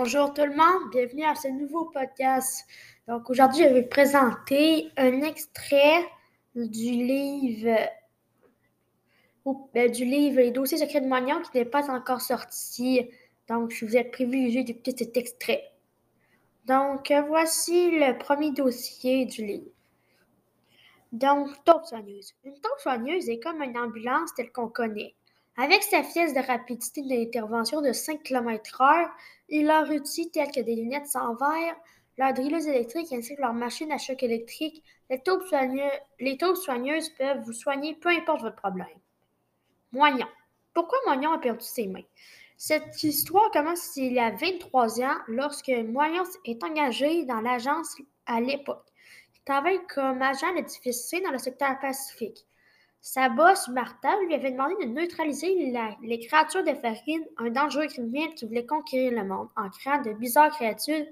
Bonjour 0.00 0.32
tout 0.32 0.44
le 0.44 0.54
monde, 0.54 0.92
bienvenue 0.92 1.24
à 1.24 1.34
ce 1.34 1.48
nouveau 1.48 1.86
podcast. 1.86 2.64
Donc 3.08 3.28
aujourd'hui, 3.30 3.64
je 3.64 3.68
vais 3.68 3.82
vous 3.82 3.88
présenter 3.88 4.92
un 4.96 5.22
extrait 5.22 6.06
du 6.54 6.92
livre 6.92 7.76
ben, 9.74 9.90
du 9.90 10.04
livre 10.04 10.36
Les 10.36 10.52
dossiers 10.52 10.78
secrets 10.78 11.00
de 11.00 11.08
Moignon 11.08 11.42
qui 11.42 11.58
n'est 11.58 11.64
pas 11.64 11.90
encore 11.90 12.20
sorti. 12.20 13.10
Donc, 13.48 13.72
je 13.72 13.84
vous 13.84 13.96
ai 13.96 14.04
privilégié 14.04 14.62
d'écouter 14.62 14.94
cet 14.96 15.16
extrait. 15.16 15.64
Donc, 16.66 17.12
voici 17.26 17.90
le 17.90 18.16
premier 18.18 18.52
dossier 18.52 19.26
du 19.26 19.44
livre. 19.44 19.70
Donc, 21.10 21.48
taupe 21.64 21.86
soigneuse. 21.86 22.36
Une 22.44 22.54
taupe 22.54 22.78
soigneuse 22.78 23.28
est 23.28 23.40
comme 23.40 23.60
une 23.62 23.76
ambulance 23.76 24.32
telle 24.36 24.52
qu'on 24.52 24.68
connaît. 24.68 25.16
Avec 25.58 25.82
sa 25.82 26.00
vitesse 26.00 26.32
de 26.32 26.40
rapidité 26.40 27.02
d'intervention 27.02 27.82
de 27.82 27.92
5 27.92 28.22
km/h 28.22 29.10
et 29.50 29.62
leurs 29.62 29.90
outils 29.90 30.30
tels 30.30 30.50
que 30.50 30.60
des 30.60 30.76
lunettes 30.76 31.08
sans 31.08 31.34
verre, 31.34 31.76
leur 32.16 32.32
drilleuse 32.32 32.66
électrique 32.66 33.12
ainsi 33.12 33.36
que 33.36 33.42
leur 33.42 33.52
machine 33.52 33.92
à 33.92 33.98
choc 33.98 34.22
électrique, 34.22 34.82
les 35.10 35.20
taupes, 35.20 35.44
soigneuses, 36.56 37.08
peuvent 37.10 37.40
vous 37.44 37.52
soigner 37.52 37.94
peu 37.96 38.08
importe 38.08 38.42
votre 38.42 38.56
problème. 38.56 38.86
Moignon. 39.92 40.26
Pourquoi 40.72 40.98
Moignon 41.06 41.32
a 41.32 41.38
perdu 41.38 41.64
ses 41.64 41.86
mains? 41.86 42.04
Cette 42.56 43.02
histoire 43.02 43.50
commence 43.50 43.96
il 43.96 44.12
y 44.14 44.18
a 44.18 44.30
23 44.30 45.00
ans 45.02 45.18
lorsque 45.26 45.68
Moignon 45.68 46.24
est 46.44 46.62
engagé 46.64 47.24
dans 47.24 47.40
l'agence 47.40 47.96
à 48.26 48.40
l'époque 48.40 48.88
travaille 49.48 49.80
comme 49.86 50.20
agent 50.20 50.52
de 50.52 51.24
dans 51.24 51.30
le 51.30 51.38
secteur 51.38 51.78
Pacifique. 51.80 52.44
Sa 53.00 53.28
boss, 53.28 53.68
Martha, 53.68 54.20
lui 54.26 54.34
avait 54.34 54.50
demandé 54.50 54.74
de 54.84 54.90
neutraliser 54.90 55.72
les 56.02 56.18
créatures 56.18 56.64
de 56.64 56.74
farine, 56.74 57.24
un 57.36 57.50
dangereux 57.50 57.86
criminel 57.86 58.34
qui 58.34 58.44
voulait 58.44 58.66
conquérir 58.66 59.12
le 59.12 59.26
monde 59.26 59.48
en 59.56 59.70
créant 59.70 60.02
de 60.02 60.12
bizarres 60.12 60.50
créatures 60.50 61.06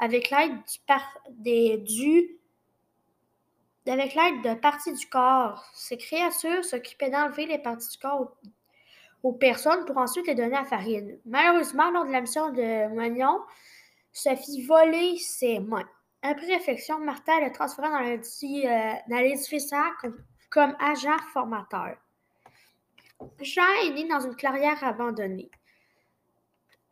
avec 0.00 0.30
l'aide 0.30 1.84
du, 1.84 2.38
avec 3.86 4.14
l'aide 4.14 4.42
de 4.42 4.54
parties 4.54 4.92
du 4.92 5.06
corps. 5.06 5.64
Ces 5.74 5.96
créatures 5.96 6.64
s'occupaient 6.64 7.10
d'enlever 7.10 7.46
les 7.46 7.58
parties 7.58 7.90
du 7.90 7.98
corps 7.98 8.36
aux, 9.22 9.32
personnes 9.32 9.84
pour 9.84 9.98
ensuite 9.98 10.26
les 10.26 10.34
donner 10.34 10.56
à 10.56 10.64
Farine. 10.64 11.18
Malheureusement, 11.26 11.90
lors 11.90 12.06
de 12.06 12.12
la 12.12 12.22
mission 12.22 12.50
de 12.50 12.92
Magnon, 12.94 13.40
se 14.12 14.34
fit 14.34 14.62
voler 14.62 15.16
ses 15.18 15.60
mains. 15.60 15.88
Après 16.22 16.46
réflexion, 16.46 16.98
Martha 16.98 17.40
le 17.40 17.52
transféra 17.52 17.88
dans 17.90 19.18
l'édifice 19.18 19.72
euh, 19.72 20.10
comme, 20.50 20.76
agent 20.80 21.18
formateur. 21.32 21.96
Jean 23.40 23.62
est 23.84 23.90
né 23.90 24.08
dans 24.08 24.20
une 24.20 24.34
clairière 24.34 24.82
abandonnée. 24.82 25.50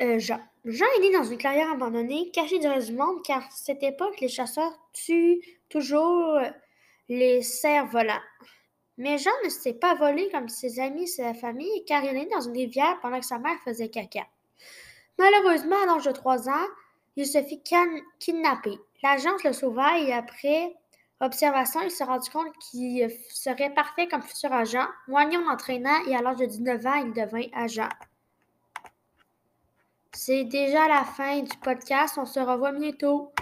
Euh, 0.03 0.19
Jean. 0.19 0.41
Est 0.65 1.00
né 1.00 1.12
dans 1.12 1.25
une 1.25 1.39
clairière 1.39 1.73
abandonnée, 1.73 2.31
caché 2.31 2.59
du 2.59 2.67
reste 2.67 2.89
du 2.89 2.97
monde, 2.97 3.23
car 3.25 3.42
à 3.42 3.50
cette 3.50 3.83
époque, 3.83 4.20
les 4.20 4.28
chasseurs 4.28 4.78
tuent 4.92 5.41
toujours 5.69 6.39
les 7.09 7.42
cerfs 7.42 7.87
volants. 7.87 8.20
Mais 8.98 9.17
Jean 9.17 9.31
ne 9.45 9.48
s'est 9.48 9.75
pas 9.75 9.95
volé 9.95 10.28
comme 10.31 10.48
ses 10.48 10.81
amis 10.81 11.05
et 11.05 11.06
sa 11.06 11.34
famille, 11.34 11.84
car 11.87 12.05
il 12.05 12.11
est 12.11 12.12
né 12.12 12.28
dans 12.33 12.41
une 12.41 12.53
rivière 12.53 12.98
pendant 13.00 13.20
que 13.20 13.27
sa 13.27 13.39
mère 13.39 13.59
faisait 13.65 13.89
caca. 13.89 14.27
Malheureusement, 15.19 15.77
à 15.83 15.87
l'âge 15.87 16.05
de 16.05 16.12
3 16.12 16.48
ans, 16.48 16.67
il 17.17 17.27
se 17.27 17.43
fit 17.43 17.62
kidnapper. 18.19 18.78
L'agence 19.03 19.43
le 19.45 19.53
sauva 19.53 19.98
et 19.98 20.12
après 20.12 20.75
observation, 21.21 21.81
il 21.83 21.91
s'est 21.91 22.05
rendu 22.05 22.31
compte 22.31 22.53
qu'il 22.59 23.11
serait 23.31 23.75
parfait 23.75 24.09
comme 24.09 24.23
futur 24.23 24.53
agent. 24.53 24.87
Moignon 25.09 25.41
l'entraîna 25.49 26.03
et 26.07 26.15
à 26.15 26.23
l'âge 26.23 26.37
de 26.37 26.47
19 26.47 26.87
ans, 26.87 27.05
il 27.05 27.13
devint 27.13 27.47
agent. 27.55 27.89
C'est 30.13 30.45
déjà 30.45 30.89
la 30.89 31.05
fin 31.05 31.41
du 31.41 31.57
podcast. 31.59 32.19
On 32.19 32.27
se 32.27 32.41
revoit 32.41 32.73
bientôt. 32.73 33.33